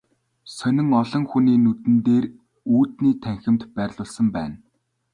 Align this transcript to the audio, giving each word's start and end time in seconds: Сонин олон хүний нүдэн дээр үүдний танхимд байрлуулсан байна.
Сонин 0.57 0.89
олон 1.01 1.23
хүний 1.31 1.57
нүдэн 1.65 1.95
дээр 2.05 2.25
үүдний 2.75 3.15
танхимд 3.23 3.61
байрлуулсан 3.75 4.27
байна. 4.35 4.55